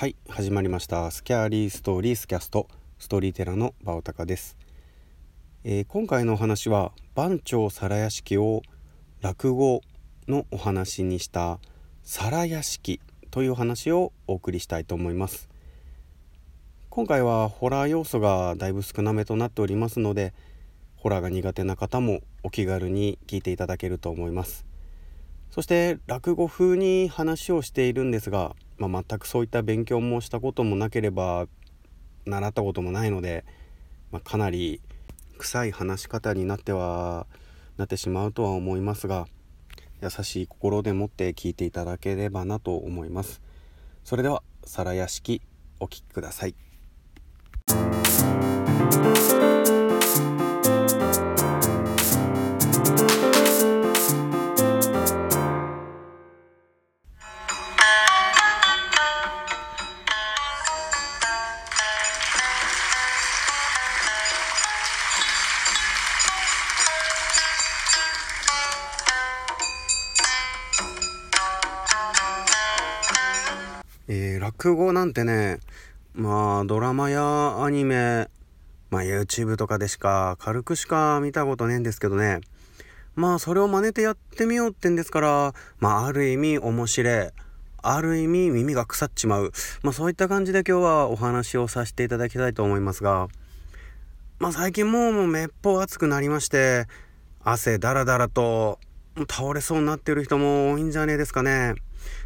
[0.00, 1.10] はい始まりました。
[1.10, 2.68] スキャーリーストーリースキャスト。
[2.98, 4.56] ストーリーテラーのバオタカです、
[5.62, 8.62] えー、今回のお話は番長皿屋敷を
[9.20, 9.82] 落語
[10.26, 11.58] のお話にした
[12.02, 12.98] 皿屋敷
[13.30, 15.50] という話をお送りしたいと思います。
[16.88, 20.32] 今回はホラー要素がだいぶ少なめとなっておりますので
[20.96, 24.64] ホラーが苦手な方もお気軽に聞いていただけると思います。
[25.50, 31.46] そして落語風に話をしているんですがまあ、全くそういった勉強もしたこともなければ
[32.24, 33.44] 習ったこともないので、
[34.10, 34.80] まあ、かなり
[35.38, 37.26] 臭い話し方になっては
[37.76, 39.26] なってしまうとは思いますが
[40.02, 43.42] 優しい心でもって聞いていただければなと思います。
[44.02, 45.42] それでは皿屋敷
[45.78, 46.69] お聴きください。
[74.60, 75.58] 落語なんてね
[76.12, 78.28] まあドラマやアニメ
[78.90, 82.40] まあ YouTube とかでしか軽くしか見たことねえんですけどね。
[83.14, 87.28] まあそれを真似てやってみようってんですからまあある意味面白い
[87.82, 89.52] ある意味耳が腐っちまう
[89.82, 93.28] まあそういった感じで今日はお話をさせていただきたいと思いますが
[94.38, 96.86] まあ最近もうめっぽう暑くなりまして
[97.42, 98.78] 汗だらだらと
[99.28, 101.74] 倒れそうになってる人も多いんじゃねえですかね。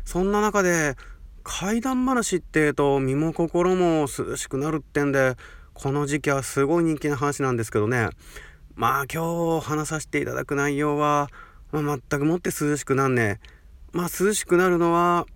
[0.04, 0.96] そんな中で
[1.44, 5.36] 怪談話ってえと身も心も涼しくなるってんで
[5.74, 8.08] この時期はすごい人気な話なんですけどね。
[8.74, 11.28] まあ今日話させていただく内容は、
[11.70, 13.38] まあ、全くもって涼しくなんね
[13.92, 15.26] まあ涼しくなるのは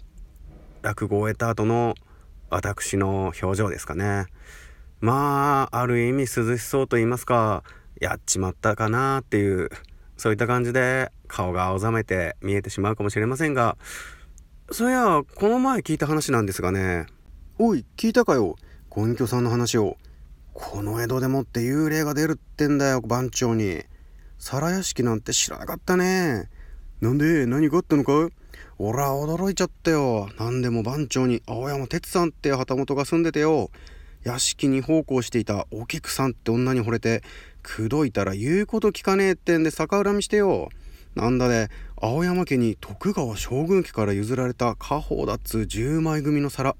[0.82, 1.94] 落語を終えた後の
[2.50, 4.26] 私の表情ですかね。
[5.00, 7.62] まあある意味涼しそうと言いますか
[8.00, 9.68] やっちまったかなっていう
[10.16, 13.76] そういった感じで顔が青ざめて見えてしまうかもしれませんが
[14.70, 17.06] そりゃこの前聞いた話なんですがね。
[17.58, 18.56] おい聞いたかよ。
[18.90, 19.96] ご隠居さんの話を。
[20.52, 23.84] この江戸でもって幽霊が出るってんだよ番長に。
[24.38, 26.50] 皿屋敷なんて知らなかったね。
[27.00, 28.28] なんで何があったのか？
[28.76, 30.28] 俺は驚いちゃったよ。
[30.38, 33.70] 何でも番長に青山哲さんって旗本が住んでてよ。
[34.22, 37.22] 屋敷に奉公していたお菊さんって女に惚れて
[37.62, 40.68] 口説いたら言うこと聞かねえってんで逆恨みしてよ。
[41.14, 41.68] なんだね
[42.00, 46.76] 青山家に徳川将軍家から譲られた家宝だっつ10枚組の皿。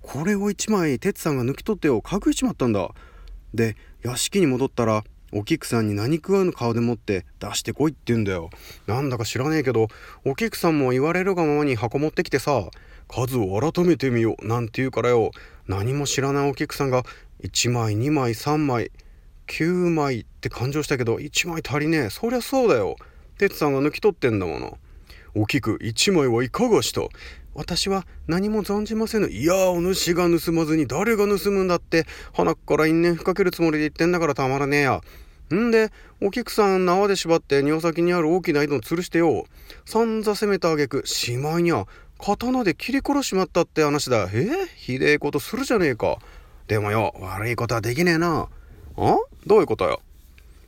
[0.00, 2.90] これを1枚哲さんが抜き取ってよ隠しちまったんだ。
[3.52, 8.48] で屋敷に戻ったらお菊さんに何食わぬ顔でもって出してこいって言うんだよ。
[8.86, 9.88] なんだか知らねえけど
[10.24, 12.70] お菊さんも言われるがままに箱持ってきてさ
[13.08, 15.32] 数を改めてみようなんて言うからよ。
[15.66, 17.02] 何も知らないお菊さんが
[17.42, 18.90] 1枚2枚3枚
[19.48, 22.08] 9枚って勘定したけど1枚足りねえ。
[22.10, 22.96] そりゃそうだよ。
[23.40, 24.76] 哲さんが抜き取ってんだもの。
[25.34, 27.00] お菊一枚はいかがした？
[27.54, 29.28] 私は何も存じませぬ。
[29.28, 35.00] いやお主が盗まずに誰が盗むんだって、鼻から因縁ふかけるつもりで言ってんだからたまらねえや。
[35.54, 35.90] んで、
[36.20, 39.46] お菊さん縄で縛って庭先にある大きな井戸を吊るしてよ。
[39.86, 44.28] 散々攻めた挙句、しまいには刀で切り殺しまったって話だ。
[44.32, 44.48] え？
[44.76, 46.18] ひでえことするじゃねえか。
[46.68, 48.48] でもよ、悪いことはできねえな。
[48.96, 49.16] あ？
[49.46, 50.02] どういうことよ？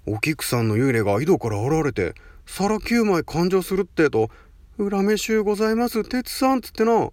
[0.06, 2.14] お菊さんの幽霊が井戸から現れて、
[2.46, 4.30] 皿9枚勘定するってと、
[4.78, 7.10] 恨めしゅうございます、鉄さんっつってな。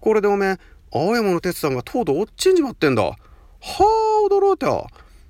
[0.00, 0.58] これでおめえ、
[0.92, 3.02] 青山の鉄さんがとうとう落ちんじまってんだ。
[3.02, 3.16] は
[3.60, 4.86] あ、驚いた。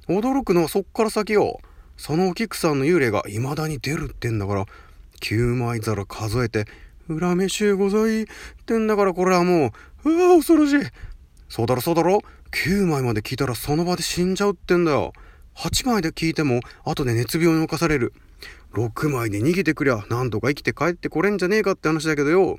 [0.09, 1.61] 驚くのはそっから先よ。
[1.97, 4.67] そのお菊さんの幽霊が未だに出るってんだから、
[5.21, 6.67] 9枚皿数えて、
[7.09, 8.27] 恨めしゅうございっ
[8.67, 9.73] てんだからこれはも
[10.05, 10.81] う、うわ恐ろしい。
[11.49, 15.13] そうだろそうだろ ?9 枚まで聞いたらその場で死んじゃうってんだよ。
[15.55, 18.15] 8枚で聞いても後で熱病に侵される。
[18.75, 22.59] 6枚で逃げてくりゃなんとか生きて帰ってこれんじゃねえかって話だけどよ。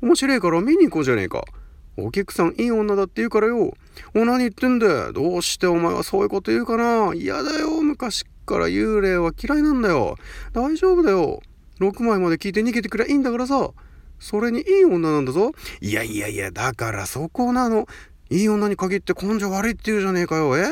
[0.00, 1.44] 面白いから見に行こうじゃねえか。
[1.96, 3.74] お客さんいい女だって言うからよ。
[4.14, 5.12] お何言ってんだよ。
[5.12, 7.12] どうしてお前はそういうこと言うかな。
[7.14, 7.82] 嫌だよ。
[7.82, 10.16] 昔から幽霊は嫌いなんだよ。
[10.52, 11.40] 大丈夫だよ。
[11.80, 13.70] 6枚まで聞いて逃げてくりゃいいんだからさ。
[14.18, 15.52] それにいい女なんだぞ。
[15.80, 17.86] いやいやいやだからそこなの。
[18.30, 20.56] いい女に限って根性悪いって言うじゃねえかよ。
[20.56, 20.66] え？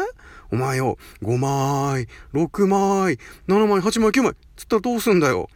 [0.52, 5.48] お前よ、5枚、6枚、7枚、8枚、9枚、つったらどうすんだよ。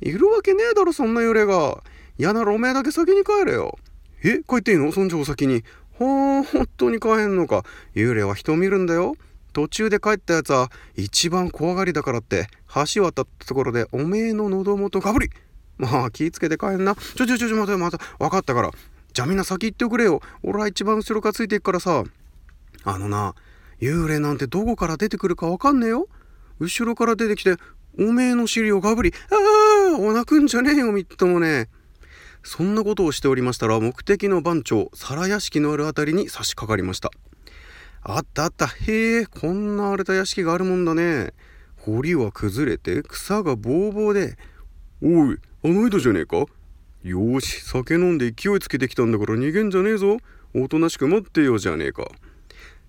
[0.00, 1.82] いるわけねえだろ、そんな幽霊が。
[2.18, 3.78] 嫌ならおめえだけ先に帰れよ。
[4.22, 4.92] え帰っていいの？
[4.92, 5.64] そんじょお先に。
[5.98, 7.64] はあ、本当に帰んのか。
[7.94, 9.16] 幽霊は人見るんだよ。
[9.52, 12.46] 途中で帰ったやつは一番怖がりだからって
[12.94, 15.30] 橋渡ったところでおめえの喉元かぶり
[15.76, 18.70] まあ気ぃつけて帰んなちょちょちょちょ待て待て分かったから
[19.12, 22.02] じゃあみんな先行っておくれよ俺は一番後ろからついていくからさ
[22.84, 23.34] あのな
[23.78, 26.08] 幽霊なんてどこから出てくるかわかんねえよ
[26.58, 27.56] 後ろから出てきて
[27.98, 31.68] おめえの尻をがぶりああお泣くんじゃねえよみっともね。
[32.42, 37.10] そんなことをしておりましたら目的の番長皿屋敷のあるあたりに差し掛かりました。
[38.02, 38.66] あったあった。
[38.66, 41.34] へえこんな荒れた屋敷があるもんだね。
[41.76, 44.36] 堀は崩れて草がぼうぼうで。
[45.02, 46.46] おいあの井戸じゃねえか？
[47.02, 50.16] よし酒飲んで勢いつけてきたんだから逃げんじゃねえぞ。
[50.54, 52.08] おとなしく待ってよじゃねえか。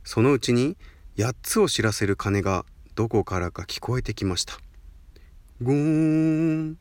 [0.03, 0.77] そのうちに
[1.17, 2.65] 8つを知らせる鐘が
[2.95, 4.57] どこからか聞こえてきました。
[5.63, 6.77] ゴーン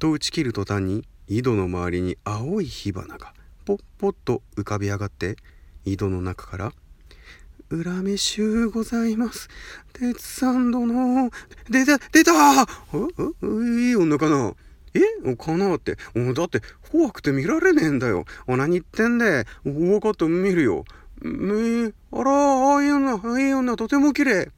[0.00, 3.32] と打ち切る途端に井戸の周りに青い火花が
[3.64, 5.36] ポッポッと浮かび上がって
[5.84, 6.72] 井戸の中から
[7.70, 9.48] 「恨めしゅうございます。
[9.92, 11.30] 鉄さん殿
[11.70, 12.66] 出た出たい
[13.90, 14.54] い女かな
[14.94, 15.36] え？
[15.36, 15.76] かな？
[15.76, 18.24] ってだって怖くて見られねえんだよ。
[18.48, 20.84] 何言ってんで分かった見るよ。
[21.22, 21.92] ねえ？
[22.10, 24.50] あらああいう女ああいう女とても綺麗。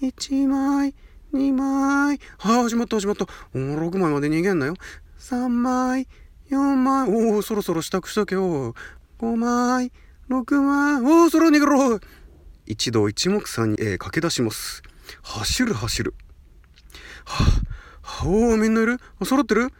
[0.00, 0.94] 1枚
[1.32, 2.18] 2枚。
[2.38, 3.26] はあ始まった始まった。
[3.54, 4.74] 6枚まで逃げんなよ。
[5.18, 6.08] 3枚。
[6.50, 7.08] 4枚。
[7.10, 8.74] おおそろそろ支度しとけよ。
[9.18, 9.92] 5枚。
[10.30, 11.02] 6枚。
[11.02, 12.00] おおそろ逃げろ。
[12.66, 14.82] 一度一目散に、えー、駆け出します。
[15.22, 16.14] 走る走る。
[17.24, 17.44] は
[18.22, 18.98] あおおみんないる？
[19.24, 19.70] 揃ってる？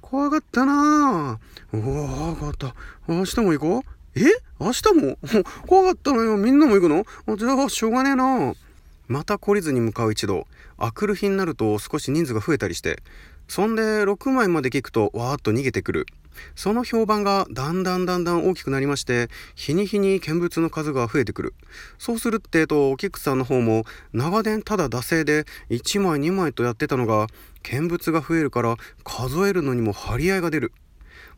[0.00, 1.38] 怖かったな。
[1.72, 2.74] おお分かった。
[3.06, 3.84] 明日も行こ
[4.14, 4.18] う？
[4.18, 4.22] え？
[4.58, 5.18] 明日も？
[5.66, 6.38] 怖かったのよ。
[6.38, 7.36] みんなも行くの？
[7.36, 8.54] じゃあしょうがねえな。
[9.08, 10.46] また懲りずに向かう一度。
[10.78, 13.02] あくる日になると少し人数が増えたりして
[13.48, 16.06] そんで6枚まで聞くとわーっと逃げてくる。
[16.54, 21.54] その評判がだんだんだんだん大きくなりまして日に日に見物の数が増えてくる。
[21.98, 27.28] そうするってとお菊さんの方も長年ただ惰性で1枚2枚とやってたのが
[27.62, 30.72] 見物が増えるから数えるのにも張り合いが出る。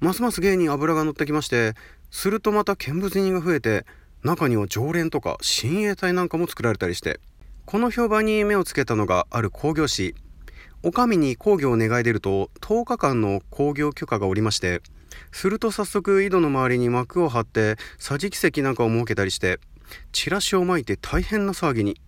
[0.00, 1.75] ますます芸に油が乗ってきまして
[2.11, 3.84] するとまた見物人が増えて
[4.25, 7.20] 中には常連とか親衛隊なんかも作られたりして。
[7.69, 10.15] この評判に目をつけたのがある工業士
[10.82, 14.81] お上に工業を願い出ると10日間の工業許可がおりまして
[15.32, 19.61] すると早速井戸の周りに幕を張って桟敷席なんかを設けたりして
[20.12, 22.00] チラシをまいて大変な騒ぎに。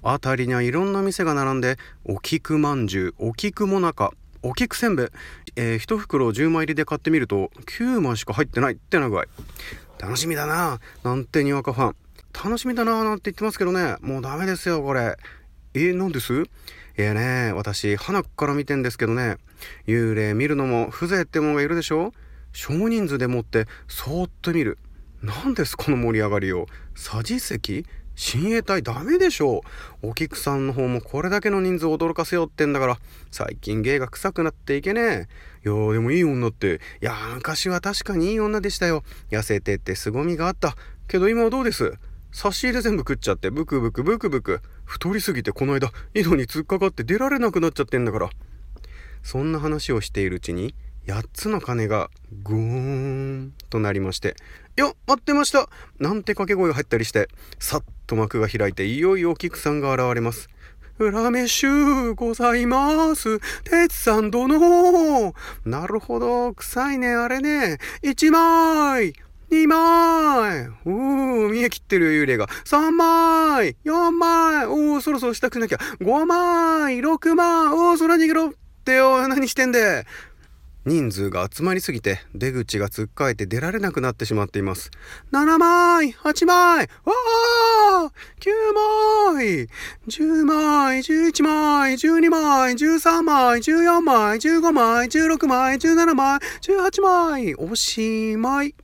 [0.00, 1.76] 辺りにはいろんな店が並んで
[2.06, 4.12] お菊まんじゅうお菊もなか
[4.42, 5.06] お菊せんべい、
[5.56, 9.24] えー、1袋10枚入りで買ってみると9枚しか入ってないってな具合。
[9.98, 11.96] 楽しみだななんてにわかファン。
[12.32, 15.16] 楽しみだななんて言ってますけどねもうダメですよこれ
[15.74, 16.44] えー、何です？
[16.98, 19.38] えーね、私、花から見てんですけどね、
[19.86, 22.12] 幽霊見るのも風情ってもんがいるでしょ？
[22.52, 24.76] 少人数でもってそーっと見る。
[25.22, 26.66] 何ですこの盛り上がりを。
[26.94, 27.40] 桟敷？
[27.40, 29.62] 席親衛隊ダメでしょ？
[30.02, 30.08] う。
[30.08, 32.98] お菊さんの方もこれだけの人数を驚かせようってんだから、
[33.30, 35.28] 最近芸が臭くなっていけねえ。
[35.64, 39.04] いやでもいい女って、いや昔は確かにいい女でしたよ。
[39.30, 40.76] 痩せてって凄みがあった。
[41.08, 41.94] けど今はどうです？
[42.32, 48.30] 差し入れ全部食っちゃってブクブクブクブク太りすぎてこの間井戸に突っかかって出られなくなっちゃってんだから
[49.22, 50.74] そんな話をしているうちに
[51.06, 52.10] 8つの鐘が
[52.42, 54.36] グーンとなりまして
[54.76, 55.68] 「よ待ってました!」
[56.00, 60.48] なんて掛け声が入ったりしてさっと幕が開いていよいよお菊さんが現れます。
[60.98, 63.40] 恨めしゅうございます。
[63.64, 65.34] 鉄さん殿。
[65.64, 66.52] なるほど。
[66.52, 67.78] 臭いね、あれね。
[68.02, 69.14] 一枚。
[69.52, 72.46] 2枚おー、見え切ってる幽霊が。
[72.64, 75.78] 3枚 !4 枚おー、そろそろ支度しなきゃ。
[76.00, 80.06] 5枚 !6 枚おー、空逃げろってよ、何してんで
[80.86, 84.90] 人数が集まりすぎて出口がつっかえて出られなくなってしまっています。
[85.32, 89.68] 7枚 !8 枚わー !9 枚
[90.08, 96.14] !10 枚 !11 枚 !12 枚 !13 枚 !14 枚 !15 枚 !16 枚 !17
[96.14, 98.74] 枚 !18 枚おしまい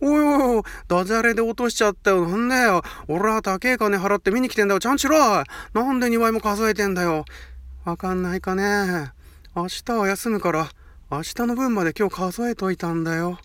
[0.00, 2.26] おいおいおい、ダジャレで落としちゃったよ。
[2.28, 2.82] なんだよ。
[3.08, 4.80] 俺は高え金払って見に来てんだよ。
[4.80, 5.18] ちゃんしろ
[5.74, 7.24] なんで2倍も数えてんだよ。
[7.84, 9.12] わかんないかね。
[9.54, 10.68] 明日は休むから、
[11.10, 13.38] 明日の分まで今日数えといたんだよ。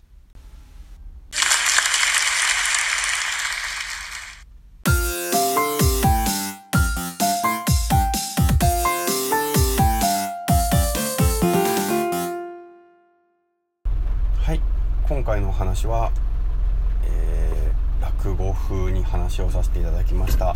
[15.08, 16.12] 今回のお話は
[17.98, 20.54] 落語風に話をさせていただきました。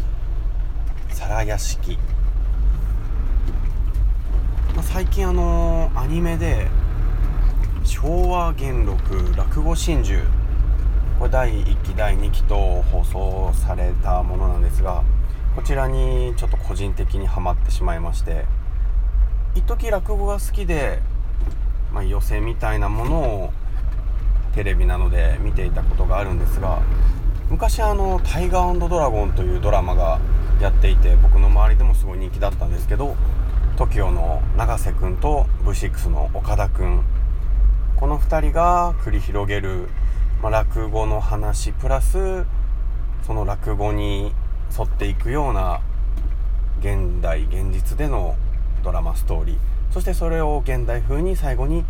[1.08, 1.96] 皿屋敷、
[4.74, 6.68] まあ、最近あのー、アニメで
[7.84, 9.00] 昭和元禄
[9.38, 10.20] 落語真珠。
[11.18, 15.02] これ第1期第2期と放送されたものなんですが
[15.56, 18.44] こちらにちょっと個人的にはまってしまいまして。
[19.54, 21.00] 一時落語が好きで、
[21.90, 23.52] まあ、寄席みたいなものを
[24.54, 26.80] テレビなどで見ていたことがあるんですが
[27.50, 30.18] 昔あの「タイガードラゴン」というドラマが
[30.60, 33.16] やっていて僕の周りでもすごい人気だったんですけど
[33.76, 37.02] TOKIO の永瀬君と V6 の岡田君
[37.96, 39.88] この2人が繰り広げる、
[40.42, 42.44] まあ、落語の話プラス
[43.26, 44.32] その落語に
[44.76, 45.80] 沿っていくような
[46.80, 48.36] 現代現実での
[48.82, 49.56] ドラマストーリー。
[49.92, 51.84] そしてそれを現代風に最後に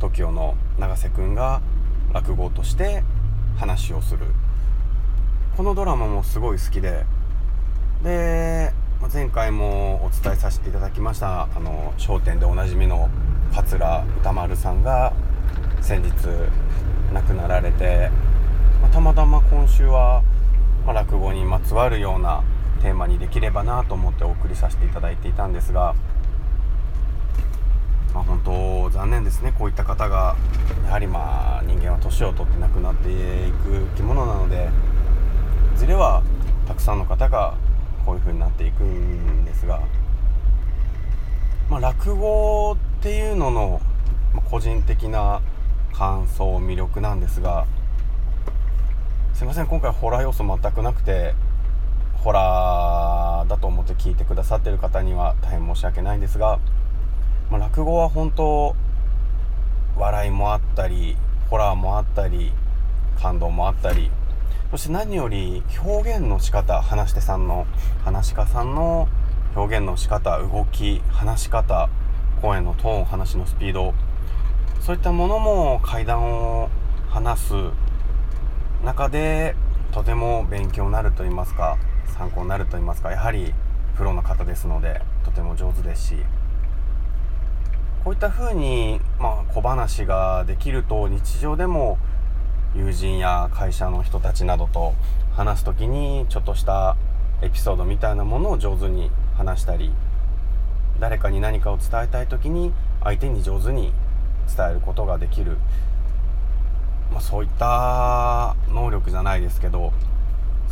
[0.00, 1.60] TOKIO の永瀬君が
[2.16, 3.02] 落語として
[3.58, 4.24] 話をする。
[5.54, 7.04] このドラマもすごい好きで。
[8.02, 8.72] で
[9.12, 13.10] 前回もお伝えさせていただきましたあの『笑点』でおなじみの
[13.54, 15.12] 桂歌丸さんが
[15.82, 16.10] 先日
[17.12, 18.10] 亡くなられて、
[18.80, 20.22] またまたま今週は、
[20.86, 22.42] ま落語にまつわるような
[22.80, 25.94] テーマにできればなと思ってお送りさせていただいていたんですが、
[28.16, 29.52] まあ、本当残念ですね。
[29.58, 30.36] こういった方が
[30.86, 33.12] やはりまあ人間は年を取って亡くなってい
[33.52, 34.70] く生き物なので
[35.74, 36.22] いずれは
[36.66, 37.58] たくさんの方が
[38.06, 39.82] こういう風になっていくんですが、
[41.68, 43.82] まあ、落語っていうのの
[44.50, 45.42] 個人的な
[45.92, 47.66] 感想魅力なんですが
[49.34, 51.34] すいません今回ホラー要素全くなくて
[52.14, 56.58] ホラーだと思って聞いてくださってる方には大変申し訳ないんですが、
[57.50, 58.74] まあ、落語は本当
[59.96, 61.16] 笑いもあったり
[61.48, 62.52] ホラーもあったり
[63.20, 64.10] 感動もあったり
[64.70, 67.66] そして何より表現の仕方話し手さんの
[68.04, 69.08] 話し家さんの
[69.54, 71.88] 表現の仕方動き話し方
[72.42, 73.94] 声のトーン話のスピード
[74.80, 76.68] そういったものも階段を
[77.08, 77.54] 話す
[78.84, 79.54] 中で
[79.92, 81.78] とても勉強になると言いますか
[82.18, 83.54] 参考になると言いますかやはり
[83.96, 86.16] プロの方ですのでとても上手ですし
[88.06, 91.98] こういった風にまあ小話ができると日常でも
[92.72, 94.94] 友人や会社の人たちなどと
[95.32, 96.96] 話す時にちょっとした
[97.42, 99.90] エピソードみたいなものを上手に話したり
[101.00, 102.72] 誰かに何かを伝えたい時に
[103.02, 103.92] 相手に上手に
[104.56, 105.56] 伝えることができる、
[107.10, 109.92] まあ、そういった能力じゃないですけど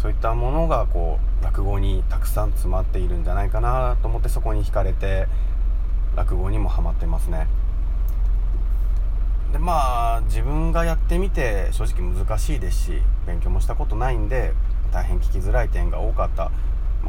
[0.01, 5.27] そういったものがこう落語にたくさん詰まっているんじゃないかなと思ってそこに惹かれて
[6.17, 7.47] 落語にもハマってますね。
[9.53, 12.93] でまあ自分がやってみて正直難しいですし
[13.25, 14.53] 勉強もしたことないんで
[14.93, 16.51] 大変聞きづらい点が多かった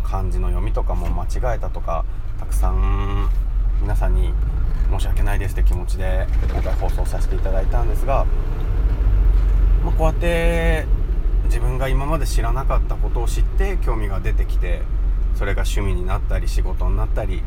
[0.04, 2.06] 漢字の読みとかも間違えたとか
[2.40, 3.30] たくさん
[3.82, 4.32] 皆さんに
[4.92, 8.26] 申し訳ないですって気持ちで今回放送させていただいたんですが、
[9.84, 10.86] まあ、こうやって
[11.46, 14.84] 自分が今まで知らなかったことを知って興味が出てきて
[15.36, 17.42] それが趣味になったり仕事になったり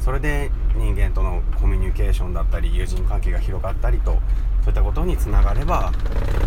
[0.00, 4.12] それで人間とのコミュニケーションだったり友人関係が広がったりと
[4.62, 5.92] そういったことにつながれば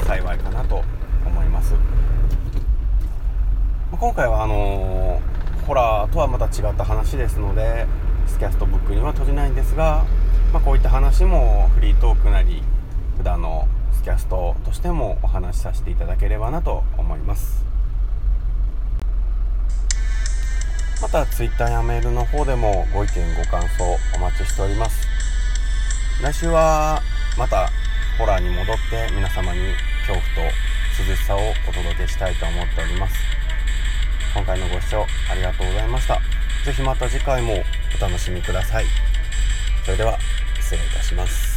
[0.06, 0.84] 幸いかなと
[1.25, 1.74] 思います。
[3.91, 7.86] 今回はあのー、ホラーとはまた違った話ですので
[8.27, 10.06] スキャストブックには閉じないんですが、
[10.53, 12.63] まあ、こういった話もフリートークなり
[13.18, 17.68] 普段のスキャストとしてもお話しさせていただければなと思います。
[21.01, 25.08] また Twitter やメールの方でもご意見ご感想お待ちしております。
[26.22, 27.01] 来週は
[27.38, 27.70] また
[28.18, 29.60] ホラーに戻って皆様に
[30.06, 30.53] 恐怖と
[31.10, 33.15] 涼しさをお届けしたいと思っております。
[34.36, 36.20] 今回のご視聴ありがとうございました。
[36.65, 37.63] 是非また次回も
[37.98, 38.86] お楽しみください。
[39.86, 40.20] それでは
[40.60, 41.49] 失礼いたします。